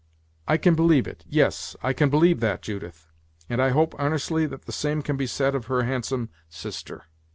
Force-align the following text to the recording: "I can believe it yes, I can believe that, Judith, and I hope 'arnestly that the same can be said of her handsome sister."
"I 0.47 0.57
can 0.57 0.73
believe 0.73 1.05
it 1.07 1.23
yes, 1.29 1.75
I 1.83 1.93
can 1.93 2.09
believe 2.09 2.39
that, 2.39 2.63
Judith, 2.63 3.05
and 3.47 3.61
I 3.61 3.69
hope 3.69 3.93
'arnestly 3.99 4.49
that 4.49 4.63
the 4.65 4.71
same 4.71 5.03
can 5.03 5.15
be 5.15 5.27
said 5.27 5.53
of 5.53 5.67
her 5.67 5.83
handsome 5.83 6.31
sister." 6.49 7.03